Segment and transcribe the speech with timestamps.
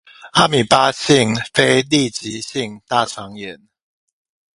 [0.31, 3.67] 阿米巴性非痢疾性大腸炎